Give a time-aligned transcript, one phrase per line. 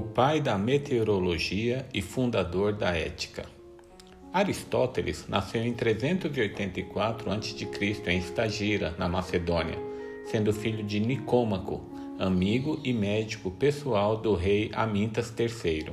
[0.00, 3.44] pai da meteorologia e fundador da ética.
[4.32, 8.00] Aristóteles nasceu em 384 a.C.
[8.06, 9.76] em Estagira, na Macedônia,
[10.26, 11.80] sendo filho de Nicômaco,
[12.20, 15.92] amigo e médico pessoal do rei Amintas III.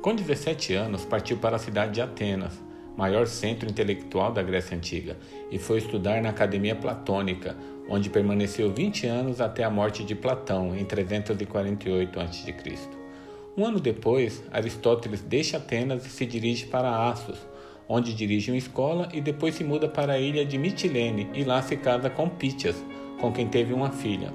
[0.00, 2.62] Com 17 anos, partiu para a cidade de Atenas,
[2.96, 5.16] maior centro intelectual da Grécia Antiga,
[5.50, 7.56] e foi estudar na Academia Platônica,
[7.88, 12.54] onde permaneceu 20 anos até a morte de Platão, em 348 a.C.
[13.56, 17.38] Um ano depois, Aristóteles deixa Atenas e se dirige para Assos,
[17.88, 21.62] onde dirige uma escola e depois se muda para a ilha de Mitilene e lá
[21.62, 22.76] se casa com Pítias,
[23.20, 24.32] com quem teve uma filha.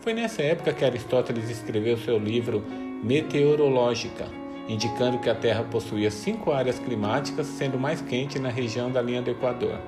[0.00, 2.64] Foi nessa época que Aristóteles escreveu seu livro
[3.02, 4.26] Meteorológica,
[4.72, 9.20] indicando que a Terra possuía cinco áreas climáticas, sendo mais quente na região da linha
[9.20, 9.80] do Equador.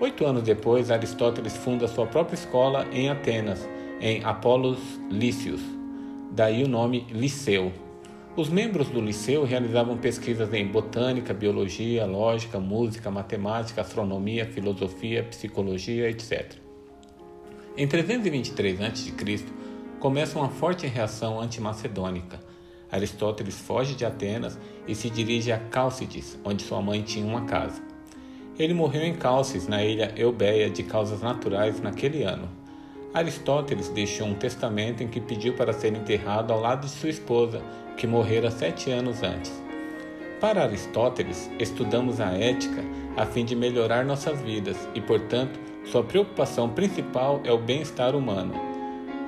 [0.00, 3.68] Oito anos depois, Aristóteles funda sua própria escola em Atenas,
[4.00, 4.78] em Apolos
[5.10, 5.60] Lícios,
[6.32, 7.70] daí o nome Liceu.
[8.34, 16.08] Os membros do Liceu realizavam pesquisas em botânica, biologia, lógica, música, matemática, astronomia, filosofia, psicologia,
[16.08, 16.54] etc.
[17.76, 19.44] Em 323 a.C.,
[19.98, 22.40] começa uma forte reação antimacedônica.
[22.90, 27.80] Aristóteles foge de Atenas e se dirige a Cálcides, onde sua mãe tinha uma casa.
[28.58, 32.48] Ele morreu em Calcis, na ilha Eubeia, de causas naturais naquele ano.
[33.14, 37.62] Aristóteles deixou um testamento em que pediu para ser enterrado ao lado de sua esposa,
[37.96, 39.52] que morrera sete anos antes.
[40.40, 42.82] Para Aristóteles, estudamos a ética
[43.16, 48.69] a fim de melhorar nossas vidas e, portanto, sua preocupação principal é o bem-estar humano.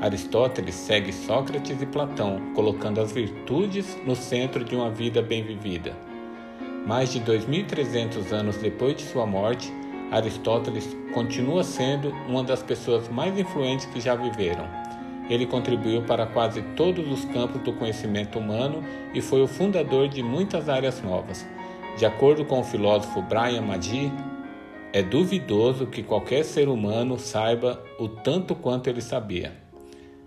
[0.03, 5.97] Aristóteles segue Sócrates e Platão, colocando as virtudes no centro de uma vida bem vivida.
[6.85, 9.73] Mais de 2.300 anos depois de sua morte,
[10.11, 14.69] Aristóteles continua sendo uma das pessoas mais influentes que já viveram.
[15.31, 18.83] Ele contribuiu para quase todos os campos do conhecimento humano
[19.15, 21.47] e foi o fundador de muitas áreas novas.
[21.97, 24.13] De acordo com o filósofo Brian Madie,
[24.93, 29.62] é duvidoso que qualquer ser humano saiba o tanto quanto ele sabia.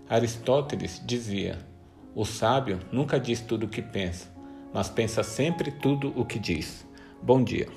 [0.08, 1.58] Aristóteles dizia:
[2.14, 4.28] O sábio nunca diz tudo o que pensa,
[4.72, 6.86] mas pensa sempre tudo o que diz.
[7.22, 7.68] Bom dia.